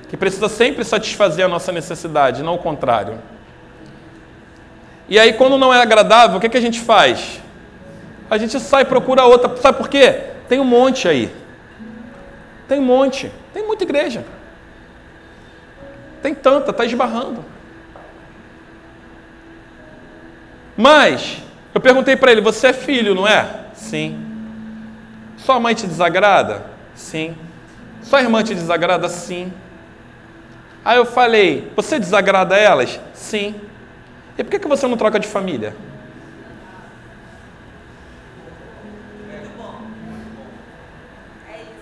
[0.09, 3.19] Que precisa sempre satisfazer a nossa necessidade, não o contrário.
[5.09, 7.41] E aí, quando não é agradável, o que, que a gente faz?
[8.31, 9.55] A gente sai e procura outra.
[9.57, 10.21] Sabe por quê?
[10.49, 11.31] Tem um monte aí.
[12.69, 13.31] Tem um monte.
[13.53, 14.25] Tem muita igreja.
[16.23, 17.45] Tem tanta, está esbarrando.
[20.77, 21.39] Mas,
[21.75, 23.67] eu perguntei para ele: Você é filho, não é?
[23.75, 24.22] Sim.
[25.45, 26.65] Sua mãe te desagrada?
[26.95, 27.37] Sim.
[28.03, 29.09] Sua irmã te desagrada?
[29.09, 29.53] Sim.
[30.85, 33.01] Aí eu falei: Você desagrada elas?
[33.13, 33.55] Sim.
[34.39, 35.75] E por que, que você não troca de família?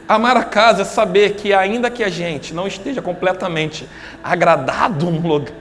[0.09, 3.89] Amar a casa é saber que, ainda que a gente não esteja completamente
[4.25, 5.55] agradado no lugar,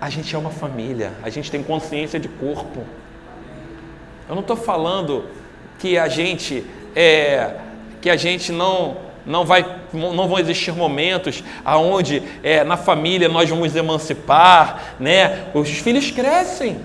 [0.00, 2.84] a gente é uma família, a gente tem consciência de corpo.
[4.28, 5.26] Eu não estou falando
[5.78, 7.56] que a gente é,
[8.00, 13.48] que a gente não não vai não vão existir momentos aonde é, na família nós
[13.48, 15.46] vamos emancipar, né?
[15.54, 16.78] Os filhos crescem.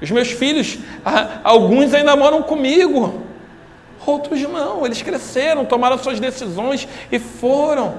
[0.00, 0.78] Os meus filhos,
[1.42, 3.22] alguns ainda moram comigo.
[4.04, 7.94] Outros não, eles cresceram, tomaram suas decisões e foram.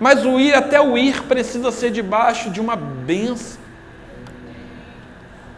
[0.00, 3.61] Mas o ir até o ir precisa ser debaixo de uma benção.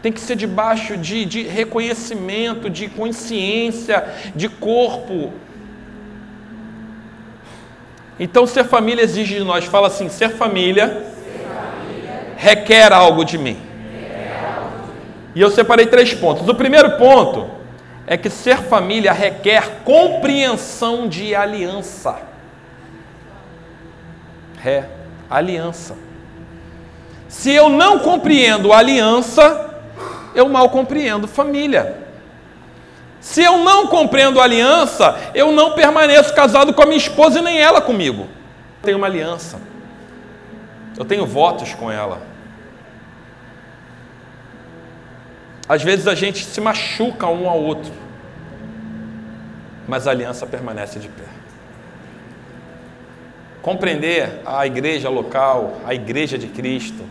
[0.05, 5.33] Tem que ser debaixo de, de reconhecimento, de consciência, de corpo.
[8.19, 9.65] Então, ser família exige de nós.
[9.65, 13.57] Fala assim: ser família, ser família requer algo de mim.
[15.33, 16.47] E eu separei três pontos.
[16.47, 17.49] O primeiro ponto
[18.05, 22.15] é que ser família requer compreensão de aliança.
[24.63, 24.83] É,
[25.27, 25.95] aliança.
[27.27, 29.71] Se eu não compreendo aliança,
[30.35, 32.05] eu mal compreendo família.
[33.19, 37.59] Se eu não compreendo aliança, eu não permaneço casado com a minha esposa e nem
[37.59, 38.27] ela comigo.
[38.81, 39.59] Eu tenho uma aliança.
[40.95, 42.21] Eu tenho votos com ela.
[45.67, 47.91] Às vezes a gente se machuca um ao outro,
[49.87, 51.23] mas a aliança permanece de pé.
[53.63, 57.03] Compreender a igreja local, a igreja de Cristo,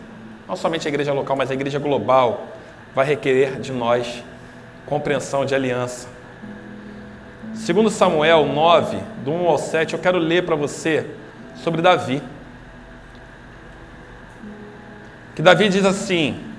[0.47, 2.47] não somente a igreja local, mas a igreja global,
[2.95, 4.23] vai requerer de nós
[4.85, 6.07] compreensão de aliança.
[7.53, 11.05] Segundo Samuel 9, do 1 ao 7, eu quero ler para você
[11.55, 12.23] sobre Davi.
[15.35, 16.55] Que Davi diz assim: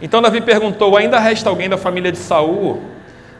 [0.00, 2.82] então Davi perguntou: Ainda resta alguém da família de Saul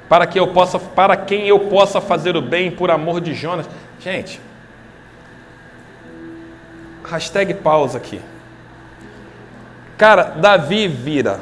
[0.09, 3.69] para que eu possa, para quem eu possa fazer o bem por amor de Jonas?
[4.01, 4.41] Gente,
[7.05, 8.21] hashtag pausa aqui.
[9.97, 11.41] Cara, Davi vira.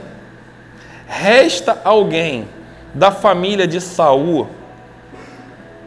[1.07, 2.49] Resta alguém
[2.95, 4.49] da família de Saul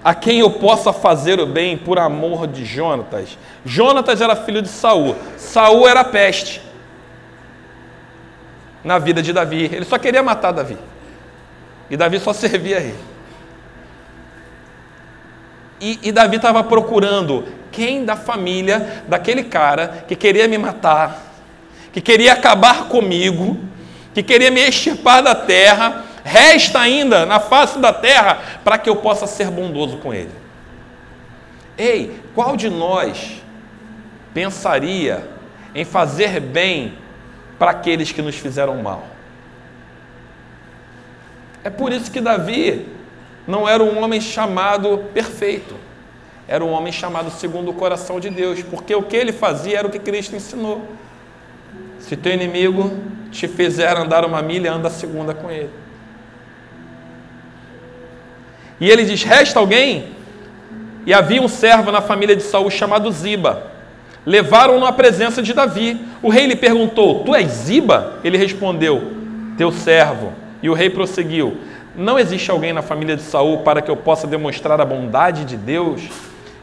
[0.04, 3.38] a quem eu possa fazer o bem por amor de Jonatas.
[3.66, 5.16] Jonatas era filho de Saul.
[5.36, 6.62] Saul era peste
[8.84, 9.66] na vida de Davi.
[9.66, 10.78] Ele só queria matar Davi.
[11.90, 13.00] E Davi só servia a ele.
[15.82, 21.35] E, e Davi estava procurando quem da família daquele cara que queria me matar,
[21.96, 23.58] que queria acabar comigo,
[24.14, 28.98] que queria me extirpar da terra, resta ainda na face da terra para que eu
[28.98, 30.32] possa ser bondoso com ele.
[31.78, 33.42] Ei, qual de nós
[34.34, 35.26] pensaria
[35.74, 36.98] em fazer bem
[37.58, 39.06] para aqueles que nos fizeram mal.
[41.64, 42.90] É por isso que Davi
[43.48, 45.76] não era um homem chamado perfeito,
[46.46, 49.88] era um homem chamado segundo o coração de Deus, porque o que ele fazia era
[49.88, 50.86] o que Cristo ensinou.
[52.08, 52.92] Se teu inimigo
[53.32, 55.72] te fizer andar uma milha, anda a segunda com ele.
[58.80, 60.14] E ele diz: Resta alguém?
[61.04, 63.72] E havia um servo na família de Saul chamado Ziba
[64.26, 66.00] Levaram-no à presença de Davi.
[66.22, 68.20] O rei lhe perguntou: Tu és Ziba?
[68.24, 69.14] Ele respondeu:
[69.58, 70.32] Teu servo.
[70.62, 71.58] E o rei prosseguiu:
[71.96, 75.58] Não existe alguém na família de Saul para que eu possa demonstrar a bondade de
[75.58, 76.04] Deus?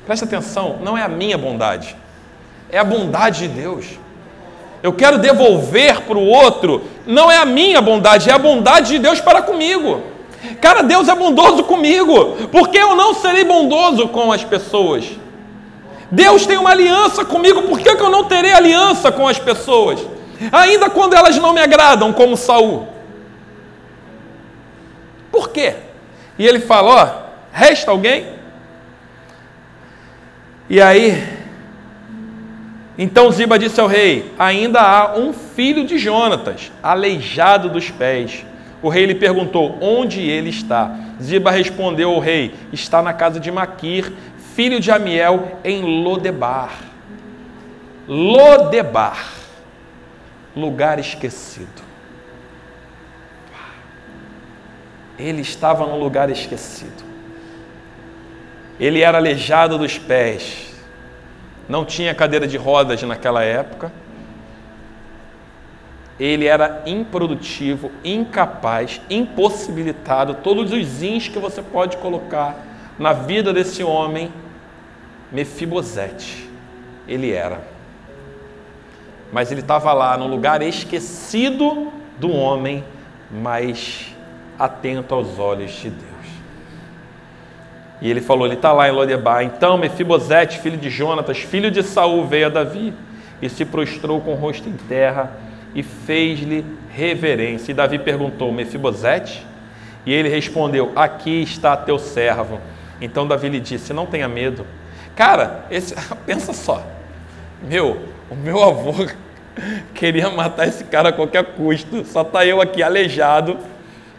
[0.07, 1.97] Preste atenção, não é a minha bondade,
[2.71, 4.02] é a bondade de Deus.
[4.83, 8.99] Eu quero devolver para o outro, não é a minha bondade, é a bondade de
[8.99, 10.03] Deus para comigo.
[10.61, 15.05] Cara, Deus é bondoso comigo, porque eu não serei bondoso com as pessoas.
[16.11, 20.01] Deus tem uma aliança comigo, por que, eu não terei aliança com as pessoas?
[20.51, 22.89] Ainda quando elas não me agradam, como Saul.
[25.31, 25.75] Por quê?
[26.39, 28.27] E ele fala: ó, resta alguém?
[30.69, 31.32] E aí,
[32.97, 38.45] então Ziba disse ao rei: Ainda há um filho de Jonatas, aleijado dos pés.
[38.83, 40.95] O rei lhe perguntou: Onde ele está?
[41.21, 44.13] Ziba respondeu ao rei: Está na casa de Maquir,
[44.55, 46.73] filho de Amiel, em Lodebar.
[48.07, 49.33] Lodebar,
[50.55, 51.83] lugar esquecido.
[55.19, 57.05] Ele estava num lugar esquecido.
[58.81, 60.72] Ele era aleijado dos pés.
[61.73, 63.91] Não tinha cadeira de rodas naquela época
[66.21, 70.35] ele era improdutivo, incapaz, impossibilitado.
[70.35, 72.57] Todos os ins que você pode colocar
[72.99, 74.31] na vida desse homem,
[75.33, 76.51] Mefibosete,
[77.09, 77.65] ele era.
[79.33, 82.85] Mas ele estava lá no lugar esquecido do homem,
[83.31, 84.15] mas
[84.59, 86.12] atento aos olhos de Deus.
[88.03, 89.45] E ele falou, ele está lá em Lodebar.
[89.45, 92.93] Então Mefibosete, filho de Jonatas, filho de Saul, veio a Davi
[93.41, 95.31] e se prostrou com o rosto em terra
[95.73, 97.71] e fez-lhe reverência.
[97.71, 99.47] E Davi perguntou: Mefibosete?
[100.05, 102.61] E ele respondeu: Aqui está teu servo.
[103.01, 104.67] Então Davi lhe disse: Não tenha medo.
[105.15, 105.95] Cara, esse,
[106.27, 106.85] pensa só.
[107.63, 108.93] Meu, o meu avô
[109.95, 112.05] queria matar esse cara a qualquer custo.
[112.05, 113.59] Só tá eu aqui aleijado.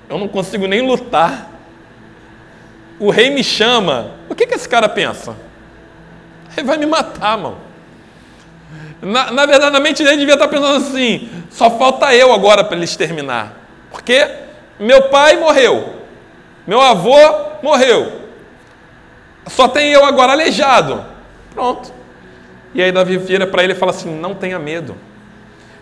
[0.09, 1.51] Eu não consigo nem lutar.
[2.99, 4.11] O rei me chama.
[4.29, 5.35] O que, que esse cara pensa?
[6.55, 7.57] Ele vai me matar, mano.
[9.01, 12.75] Na, na verdade, na mente dele devia estar pensando assim: só falta eu agora para
[12.75, 13.53] ele exterminar.
[13.91, 14.27] Porque
[14.79, 15.95] meu pai morreu,
[16.65, 17.17] meu avô
[17.61, 18.21] morreu,
[19.47, 21.05] só tem eu agora aleijado.
[21.53, 21.91] Pronto.
[22.73, 24.95] E aí Davi vira para ele e fala assim: Não tenha medo,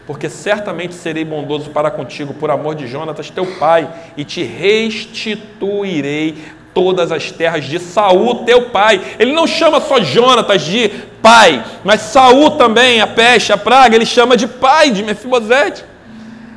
[0.08, 6.44] porque certamente serei bondoso para contigo por amor de Jonatas, teu pai, e te restituirei
[6.74, 9.02] todas as terras de Saul, teu pai.
[9.20, 10.90] Ele não chama só Jonatas de
[11.22, 15.84] pai, mas Saul também, a peste, a praga, ele chama de pai de Mefibosete.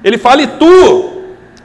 [0.02, 1.23] Ele fala: "E tu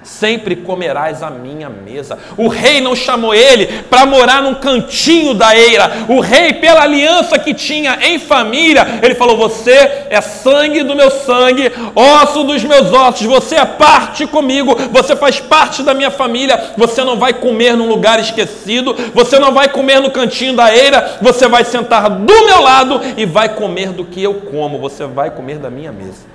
[0.10, 2.17] sempre comerás a minha mesa.
[2.36, 6.06] O rei não chamou ele para morar num cantinho da eira.
[6.08, 9.72] O rei, pela aliança que tinha em família, ele falou: Você
[10.10, 15.39] é sangue do meu sangue, osso dos meus ossos, você é parte comigo, você faz
[15.39, 16.74] parte da minha família.
[16.76, 21.17] Você não vai comer num lugar esquecido, você não vai comer no cantinho da eira,
[21.22, 25.30] você vai sentar do meu lado e vai comer do que eu como, você vai
[25.32, 26.28] comer da minha mesa.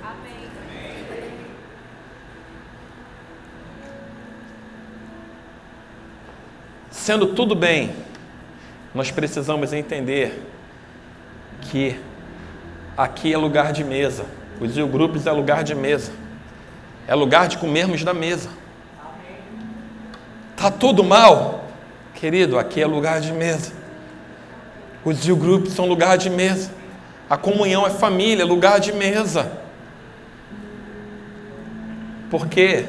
[7.05, 7.95] Sendo tudo bem,
[8.91, 10.41] nós precisamos entender
[11.61, 11.99] que
[12.97, 14.25] aqui é lugar de mesa.
[14.59, 16.11] Os grupos é lugar de mesa.
[17.07, 18.49] É lugar de comermos da mesa.
[20.57, 21.65] Tá tudo mal?
[22.15, 23.71] Querido, aqui é lugar de mesa.
[25.03, 26.71] Os grupos são lugar de mesa.
[27.29, 29.51] A comunhão é família, é lugar de mesa.
[32.31, 32.87] Porque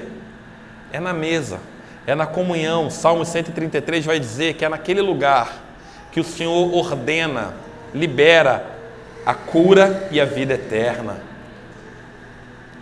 [0.91, 1.61] é na mesa
[2.07, 2.89] é na comunhão.
[2.89, 5.65] Salmo 133 vai dizer que é naquele lugar
[6.13, 7.55] que o Senhor ordena,
[7.95, 8.65] libera
[9.25, 11.19] a cura e a vida eterna.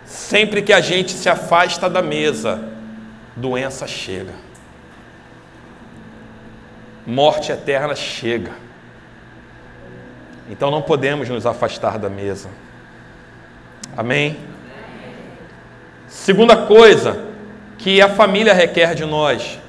[0.05, 2.63] Sempre que a gente se afasta da mesa,
[3.35, 4.33] doença chega.
[7.05, 8.51] Morte eterna chega.
[10.49, 12.49] Então não podemos nos afastar da mesa.
[13.97, 14.37] Amém?
[16.07, 17.25] Segunda coisa,
[17.77, 19.59] que a família requer de nós.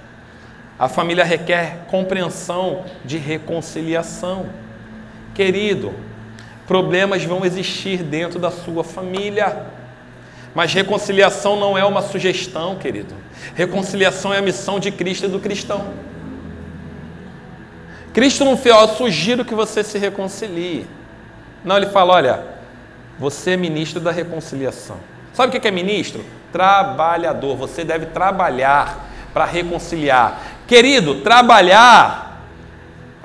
[0.79, 4.47] A família requer compreensão de reconciliação.
[5.35, 5.95] Querido,
[6.67, 9.65] problemas vão existir dentro da sua família.
[10.55, 13.15] Mas reconciliação não é uma sugestão, querido.
[13.55, 15.93] Reconciliação é a missão de Cristo e do cristão.
[18.13, 20.87] Cristo não fez, ó, sugiro que você se reconcilie.
[21.63, 22.45] Não, ele fala, olha,
[23.19, 24.97] você é ministro da reconciliação.
[25.35, 26.25] Sabe o que é ministro?
[26.57, 27.55] Trabalhador.
[27.55, 30.41] Você deve trabalhar para reconciliar.
[30.67, 32.41] Querido, trabalhar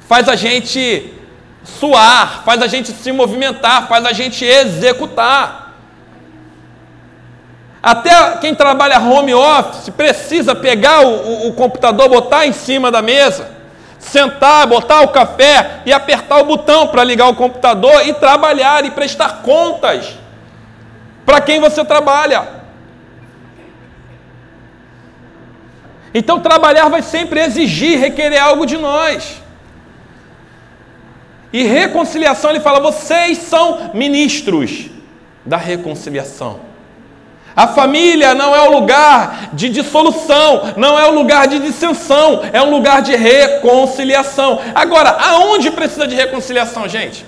[0.01, 1.13] faz a gente
[1.63, 5.77] suar, faz a gente se movimentar, faz a gente executar.
[7.81, 13.01] Até quem trabalha home office precisa pegar o, o, o, computador, botar em cima da
[13.01, 13.49] mesa,
[13.97, 18.91] sentar, botar o café e apertar o botão para ligar o computador e trabalhar e
[18.91, 20.17] prestar contas
[21.25, 22.60] para quem você trabalha.
[26.13, 29.41] Então, trabalhar vai sempre exigir, requerer algo de nós.
[31.53, 34.87] E reconciliação, ele fala: vocês são ministros
[35.45, 36.71] da reconciliação.
[37.53, 42.61] A família não é o lugar de dissolução, não é o lugar de dissensão, é
[42.61, 44.61] um lugar de reconciliação.
[44.73, 47.25] Agora, aonde precisa de reconciliação, gente?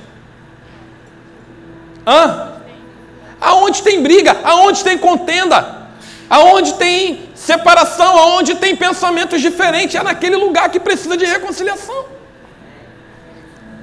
[2.08, 2.54] Hã?
[3.40, 5.84] Aonde tem briga, aonde tem contenda,
[6.34, 12.06] Aonde tem separação, aonde tem pensamentos diferentes, é naquele lugar que precisa de reconciliação.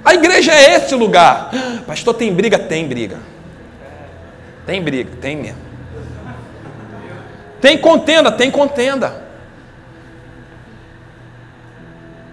[0.03, 1.51] A igreja é esse lugar.
[1.87, 2.59] Pastor, tem briga?
[2.59, 3.19] Tem briga.
[4.65, 5.59] Tem briga, tem mesmo.
[7.61, 9.23] Tem contenda, tem contenda.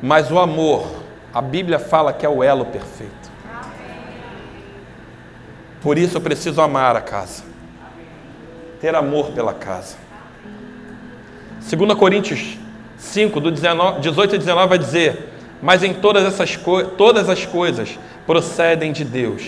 [0.01, 1.03] Mas o amor,
[1.33, 3.13] a Bíblia fala que é o elo perfeito.
[5.81, 7.43] Por isso eu preciso amar a casa.
[8.79, 10.06] Ter amor pela casa.
[11.59, 12.57] 2 Coríntios
[12.97, 15.29] 5, do 19, 18 a 19 vai dizer:
[15.61, 16.57] Mas em todas essas
[16.97, 19.43] todas as coisas procedem de Deus,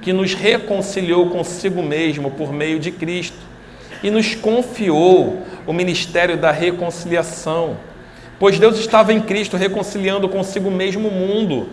[0.00, 3.38] que nos reconciliou consigo mesmo por meio de Cristo
[4.02, 7.76] e nos confiou o ministério da reconciliação.
[8.38, 11.68] Pois Deus estava em Cristo reconciliando consigo mesmo o mundo,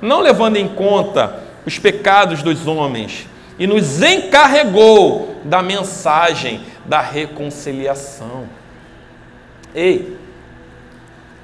[0.00, 3.26] não levando em conta os pecados dos homens,
[3.58, 8.61] e nos encarregou da mensagem da reconciliação.
[9.74, 10.16] Ei,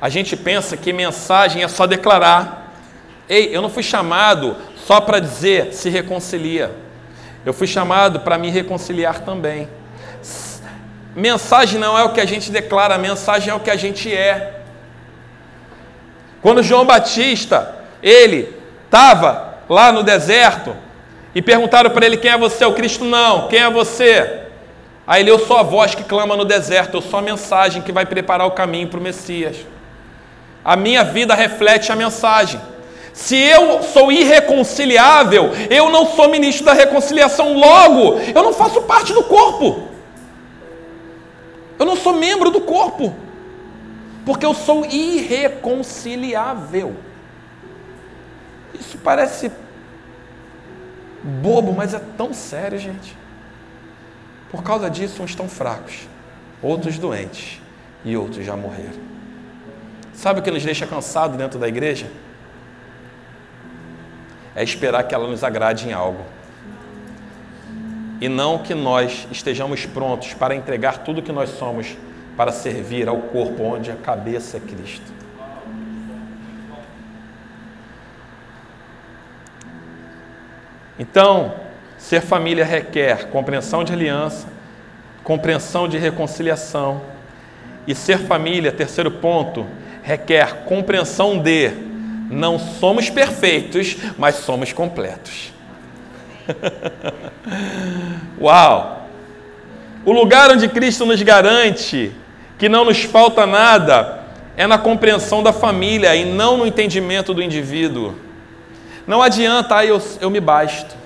[0.00, 2.72] a gente pensa que mensagem é só declarar.
[3.28, 4.56] Ei, eu não fui chamado
[4.86, 6.70] só para dizer se reconcilia.
[7.44, 9.68] Eu fui chamado para me reconciliar também.
[11.16, 14.62] Mensagem não é o que a gente declara, mensagem é o que a gente é.
[16.40, 18.54] Quando João Batista, ele
[18.84, 20.76] estava lá no deserto
[21.34, 24.47] e perguntaram para ele quem é você, o Cristo não, quem é você?
[25.08, 27.90] Aí ele, eu sou a voz que clama no deserto, eu sou a mensagem que
[27.90, 29.56] vai preparar o caminho para o Messias.
[30.62, 32.60] A minha vida reflete a mensagem.
[33.14, 39.14] Se eu sou irreconciliável, eu não sou ministro da reconciliação, logo, eu não faço parte
[39.14, 39.88] do corpo.
[41.78, 43.14] Eu não sou membro do corpo,
[44.26, 46.94] porque eu sou irreconciliável.
[48.78, 49.50] Isso parece
[51.24, 53.16] bobo, mas é tão sério, gente.
[54.50, 56.08] Por causa disso, uns estão fracos,
[56.62, 57.60] outros doentes
[58.04, 59.08] e outros já morreram.
[60.14, 62.10] Sabe o que nos deixa cansados dentro da igreja?
[64.54, 66.24] É esperar que ela nos agrade em algo.
[68.20, 71.96] E não que nós estejamos prontos para entregar tudo que nós somos
[72.36, 75.12] para servir ao corpo onde a cabeça é Cristo.
[80.98, 81.54] Então,
[81.98, 84.46] ser família requer compreensão de aliança,
[85.22, 87.02] compreensão de reconciliação.
[87.86, 89.66] E ser família, terceiro ponto,
[90.02, 91.72] requer compreensão de
[92.30, 95.52] não somos perfeitos, mas somos completos.
[98.40, 99.08] Uau!
[100.04, 102.12] O lugar onde Cristo nos garante
[102.58, 104.20] que não nos falta nada
[104.56, 108.14] é na compreensão da família e não no entendimento do indivíduo.
[109.06, 110.97] Não adianta, ah, eu, eu me basto.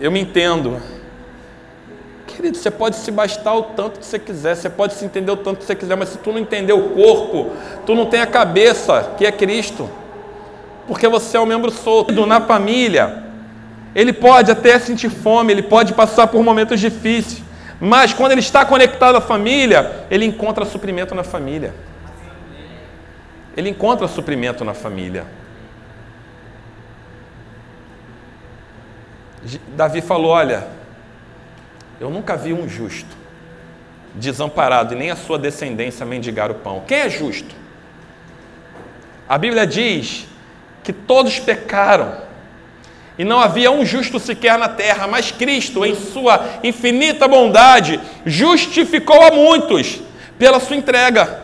[0.00, 0.80] Eu me entendo.
[2.26, 5.36] Querido, você pode se bastar o tanto que você quiser, você pode se entender o
[5.36, 7.50] tanto que você quiser, mas se tu não entender o corpo,
[7.84, 9.90] tu não tem a cabeça, que é Cristo.
[10.86, 12.24] Porque você é um membro solto.
[12.24, 13.24] Na família,
[13.94, 17.42] ele pode até sentir fome, ele pode passar por momentos difíceis,
[17.78, 21.74] mas quando ele está conectado à família, ele encontra suprimento na família.
[23.54, 25.26] Ele encontra suprimento na família.
[29.76, 30.66] Davi falou: Olha,
[32.00, 33.20] eu nunca vi um justo
[34.14, 36.82] desamparado e nem a sua descendência mendigar o pão.
[36.86, 37.54] Quem é justo?
[39.28, 40.26] A Bíblia diz
[40.82, 42.22] que todos pecaram
[43.16, 49.22] e não havia um justo sequer na terra, mas Cristo, em sua infinita bondade, justificou
[49.22, 50.00] a muitos
[50.38, 51.38] pela sua entrega.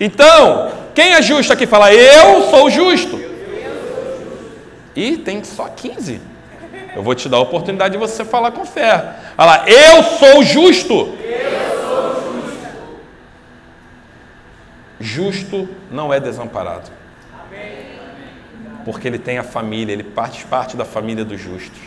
[0.00, 1.66] Então, quem é justo aqui?
[1.66, 3.20] Fala, eu sou justo.
[4.94, 6.20] E tem só 15.
[6.94, 9.14] Eu vou te dar a oportunidade de você falar com fé.
[9.36, 10.94] Fala lá, eu sou justo.
[10.94, 12.68] Eu sou justo.
[15.00, 16.90] Justo não é desamparado.
[18.84, 21.80] Porque ele tem a família, ele parte, parte da família dos justos.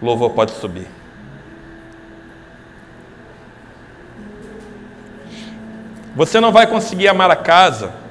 [0.00, 0.88] O louvor pode subir.
[6.14, 8.01] Você não vai conseguir amar a casa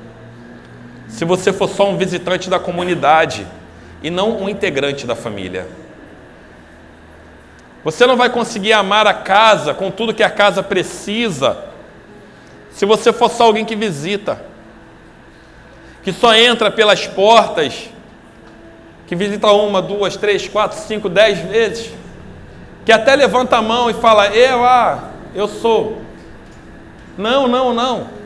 [1.12, 3.46] se você for só um visitante da comunidade
[4.02, 5.68] e não um integrante da família.
[7.84, 11.66] Você não vai conseguir amar a casa com tudo que a casa precisa
[12.72, 14.42] se você for só alguém que visita,
[16.02, 17.90] que só entra pelas portas,
[19.06, 21.92] que visita uma, duas, três, quatro, cinco, dez vezes,
[22.86, 26.02] que até levanta a mão e fala: Eu, ah, eu sou.
[27.18, 28.21] Não, não, não.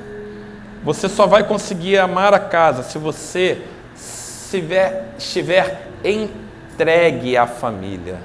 [0.86, 3.64] Você só vai conseguir amar a casa se você
[3.96, 8.20] estiver, estiver entregue à família.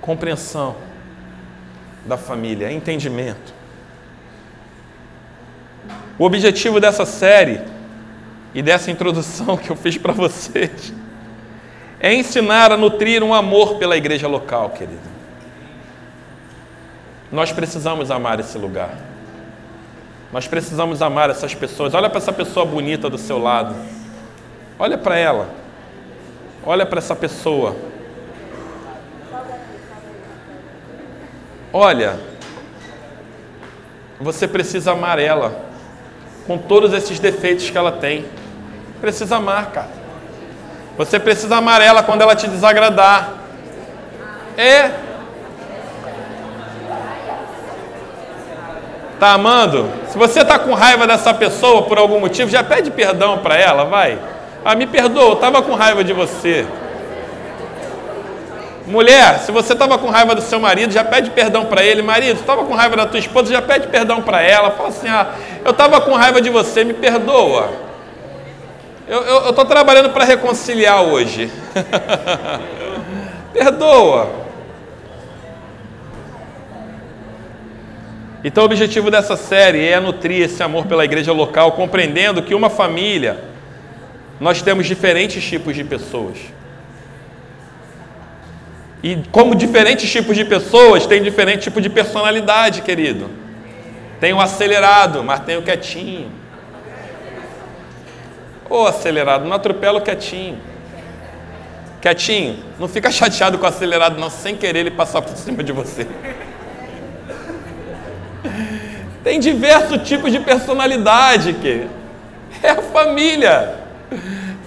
[0.00, 0.74] compreensão
[2.06, 3.52] da família, entendimento.
[6.18, 7.60] O objetivo dessa série
[8.54, 10.94] e dessa introdução que eu fiz para vocês
[12.00, 14.98] é ensinar a nutrir um amor pela igreja local, querido.
[17.30, 18.96] Nós precisamos amar esse lugar.
[20.32, 21.94] Nós precisamos amar essas pessoas.
[21.94, 23.74] Olha para essa pessoa bonita do seu lado.
[24.78, 25.48] Olha para ela.
[26.64, 27.74] Olha para essa pessoa.
[31.72, 32.18] Olha,
[34.20, 35.64] você precisa amar ela
[36.46, 38.26] com todos esses defeitos que ela tem.
[39.00, 39.90] Precisa amar, cara.
[40.96, 43.34] Você precisa amar ela quando ela te desagradar.
[44.56, 45.07] É.
[49.18, 49.90] Tá amando?
[50.08, 53.84] Se você tá com raiva dessa pessoa por algum motivo, já pede perdão para ela,
[53.84, 54.18] vai.
[54.64, 56.66] Ah, me perdoa, eu tava com raiva de você.
[58.86, 62.00] Mulher, se você estava com raiva do seu marido, já pede perdão para ele.
[62.00, 64.70] Marido, estava com raiva da tua esposa, já pede perdão para ela.
[64.70, 65.26] Fala assim: ah,
[65.64, 67.70] eu estava com raiva de você, me perdoa.
[69.08, 71.50] Eu estou trabalhando para reconciliar hoje.
[73.52, 74.47] perdoa.
[78.44, 82.70] Então, o objetivo dessa série é nutrir esse amor pela igreja local, compreendendo que uma
[82.70, 83.42] família,
[84.38, 86.38] nós temos diferentes tipos de pessoas.
[89.02, 93.28] E como diferentes tipos de pessoas têm diferente tipo de personalidade, querido.
[94.20, 96.30] Tem o acelerado, mas tem o quietinho.
[98.68, 100.58] Ô acelerado, não atropela o quietinho.
[102.00, 105.72] Quietinho, não fica chateado com o acelerado, não, sem querer ele passar por cima de
[105.72, 106.06] você.
[109.22, 111.86] Tem diversos tipos de personalidade, que
[112.62, 113.74] é a família.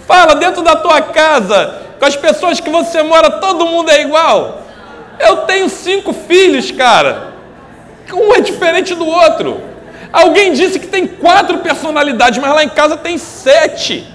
[0.06, 4.62] Fala dentro da tua casa, com as pessoas que você mora, todo mundo é igual.
[5.18, 7.32] Eu tenho cinco filhos, cara.
[8.12, 9.60] Um é diferente do outro.
[10.12, 14.06] Alguém disse que tem quatro personalidades, mas lá em casa tem sete.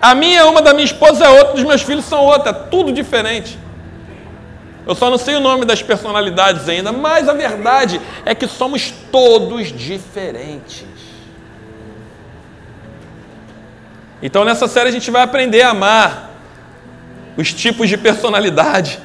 [0.00, 2.92] A minha, uma da minha esposa é outra, dos meus filhos são outra, é tudo
[2.92, 3.58] diferente.
[4.88, 8.90] Eu só não sei o nome das personalidades ainda, mas a verdade é que somos
[9.12, 10.86] todos diferentes.
[14.22, 16.30] Então nessa série a gente vai aprender a amar
[17.36, 18.98] os tipos de personalidade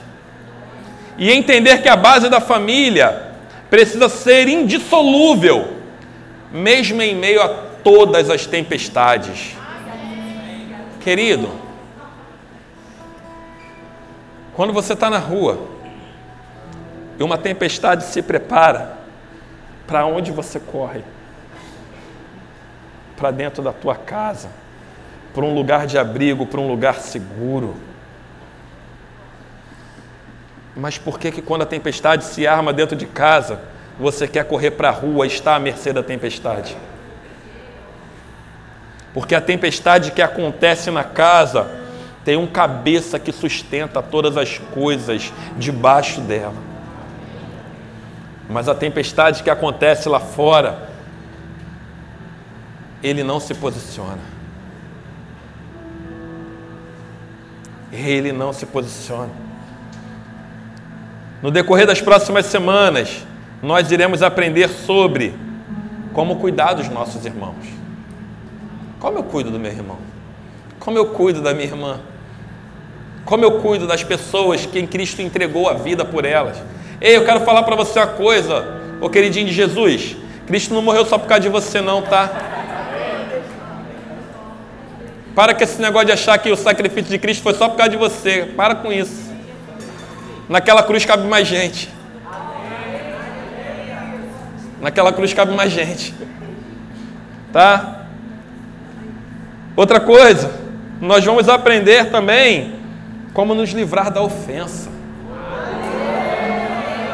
[1.17, 3.33] e entender que a base da família
[3.69, 5.73] precisa ser indissolúvel,
[6.49, 7.49] mesmo em meio a
[7.83, 9.57] todas as tempestades.
[11.01, 11.51] Querido,
[14.55, 15.67] quando você está na rua
[17.19, 18.97] e uma tempestade se prepara,
[19.87, 21.03] para onde você corre?
[23.17, 24.49] Para dentro da tua casa,
[25.33, 27.75] para um lugar de abrigo, para um lugar seguro.
[30.75, 33.59] Mas por que, que quando a tempestade se arma dentro de casa,
[33.99, 36.75] você quer correr para a rua e está à mercê da tempestade?
[39.13, 41.82] Porque a tempestade que acontece na casa
[42.23, 46.55] tem um cabeça que sustenta todas as coisas debaixo dela.
[48.49, 50.89] Mas a tempestade que acontece lá fora,
[53.01, 54.33] ele não se posiciona.
[57.91, 59.31] Ele não se posiciona.
[61.41, 63.25] No decorrer das próximas semanas,
[63.61, 65.35] nós iremos aprender sobre
[66.13, 67.65] como cuidar dos nossos irmãos.
[68.99, 69.97] Como eu cuido do meu irmão?
[70.79, 71.99] Como eu cuido da minha irmã?
[73.25, 76.57] Como eu cuido das pessoas que em Cristo entregou a vida por elas?
[76.99, 80.17] Ei, eu quero falar para você uma coisa, ô queridinho de Jesus.
[80.45, 82.29] Cristo não morreu só por causa de você, não, tá?
[85.33, 87.91] Para com esse negócio de achar que o sacrifício de Cristo foi só por causa
[87.91, 88.51] de você.
[88.55, 89.33] Para com isso.
[90.47, 91.89] Naquela cruz cabe mais gente.
[94.79, 96.13] Naquela cruz cabe mais gente.
[97.51, 98.05] Tá?
[99.75, 100.51] Outra coisa,
[101.01, 102.82] nós vamos aprender também
[103.33, 104.89] como nos livrar da ofensa.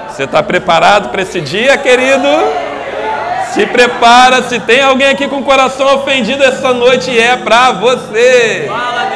[0.10, 2.28] Você está preparado para esse dia, querido?
[3.54, 8.66] Se prepara, se tem alguém aqui com o coração ofendido essa noite, é para você.
[8.68, 9.10] Fala,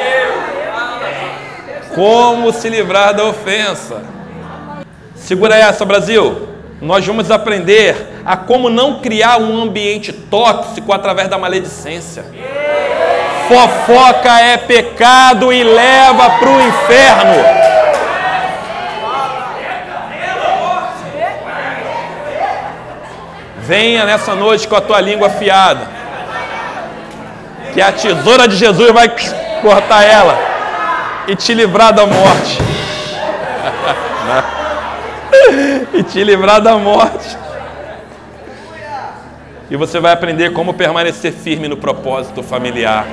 [1.94, 4.02] como se livrar da ofensa?
[5.14, 6.48] Segura essa, Brasil.
[6.80, 7.94] Nós vamos aprender
[8.24, 12.24] a como não criar um ambiente tóxico através da maledicência.
[13.48, 17.44] Fofoca é pecado e leva para o inferno.
[23.58, 25.88] Venha nessa noite com a tua língua afiada.
[27.72, 29.10] Que a tesoura de Jesus vai
[29.62, 30.38] cortar ela
[31.26, 32.58] e te livrar da morte.
[35.94, 37.38] e te livrar da morte.
[39.70, 43.06] E você vai aprender como permanecer firme no propósito familiar.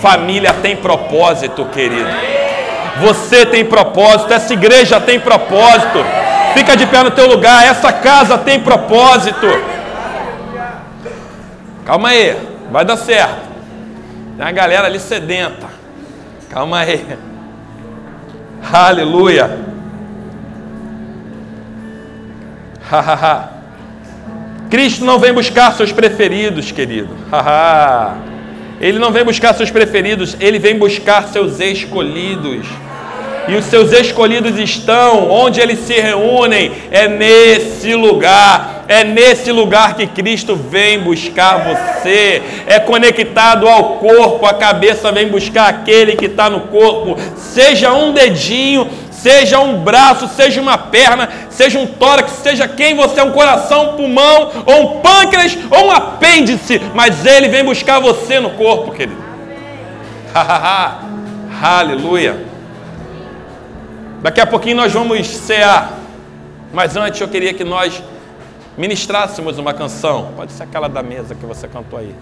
[0.00, 2.08] Família tem propósito, querido.
[3.00, 6.04] Você tem propósito, essa igreja tem propósito.
[6.54, 9.46] Fica de pé no teu lugar, essa casa tem propósito.
[11.84, 12.36] Calma aí,
[12.70, 13.48] vai dar certo.
[14.36, 15.66] Tem uma galera ali sedenta.
[16.48, 17.06] Calma aí.
[18.72, 19.58] Aleluia.
[24.70, 27.16] Cristo não vem buscar seus preferidos, querido.
[28.80, 32.66] Ele não vem buscar seus preferidos, ele vem buscar seus escolhidos.
[33.46, 38.79] E os seus escolhidos estão onde eles se reúnem, é nesse lugar.
[38.90, 42.42] É nesse lugar que Cristo vem buscar você.
[42.66, 47.16] É conectado ao corpo, a cabeça vem buscar aquele que está no corpo.
[47.36, 53.20] Seja um dedinho, seja um braço, seja uma perna, seja um tórax, seja quem você
[53.20, 58.00] é, um coração, um pulmão, ou um pâncreas, ou um apêndice, mas ele vem buscar
[58.00, 59.22] você no corpo, querido.
[61.62, 62.44] Aleluia.
[64.20, 65.92] Daqui a pouquinho nós vamos cear,
[66.72, 68.02] mas antes eu queria que nós
[68.80, 70.30] ministrássemos uma canção.
[70.34, 72.14] Pode ser aquela da mesa que você cantou aí.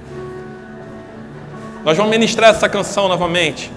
[1.84, 3.70] Nós vamos ministrar essa canção novamente.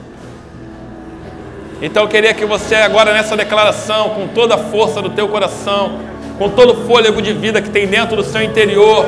[1.80, 6.00] Então eu queria que você agora nessa declaração, com toda a força do teu coração,
[6.40, 9.06] com todo o fôlego de vida que tem dentro do seu interior,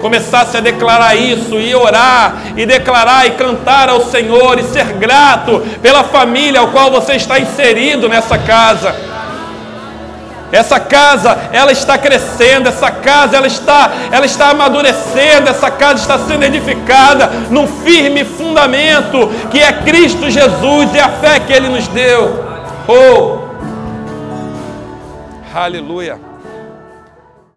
[0.00, 5.60] começasse a declarar isso e orar e declarar e cantar ao Senhor e ser grato
[5.82, 8.94] pela família ao qual você está inserido nessa casa.
[10.50, 16.18] Essa casa, ela está crescendo, essa casa, ela está, ela está amadurecendo, essa casa está
[16.18, 21.86] sendo edificada num firme fundamento que é Cristo Jesus e a fé que ele nos
[21.88, 22.44] deu.
[22.88, 23.48] Oh!
[25.54, 26.27] Aleluia.